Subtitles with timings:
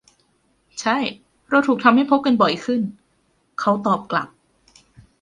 [0.79, 0.97] ใช่
[1.49, 2.81] เราถูกทำให้พบกันบ่อยขึ้น
[3.59, 4.27] เขาตอบกลับ